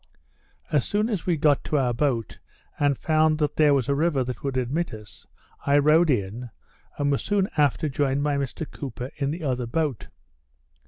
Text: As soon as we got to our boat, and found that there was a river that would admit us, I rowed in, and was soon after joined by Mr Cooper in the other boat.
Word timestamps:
As 0.71 0.83
soon 0.83 1.09
as 1.09 1.27
we 1.27 1.37
got 1.37 1.63
to 1.65 1.77
our 1.77 1.93
boat, 1.93 2.39
and 2.79 2.97
found 2.97 3.37
that 3.37 3.55
there 3.55 3.75
was 3.75 3.87
a 3.87 3.93
river 3.93 4.23
that 4.23 4.41
would 4.43 4.57
admit 4.57 4.95
us, 4.95 5.27
I 5.63 5.77
rowed 5.77 6.09
in, 6.09 6.49
and 6.97 7.11
was 7.11 7.21
soon 7.21 7.47
after 7.55 7.87
joined 7.87 8.23
by 8.23 8.37
Mr 8.39 8.65
Cooper 8.71 9.11
in 9.17 9.29
the 9.29 9.43
other 9.43 9.67
boat. 9.67 10.07